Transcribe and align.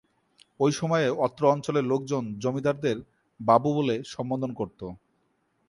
ঐ 0.59 0.67
সময়ে 0.71 1.07
অত্র 1.17 1.43
অঞ্চলের 1.47 1.85
লোকজন 1.85 2.23
জমিদারদের 2.39 2.97
বাবু 3.39 3.69
বলে 3.73 3.95
সম্বোধন 4.05 4.51
করত। 4.53 4.81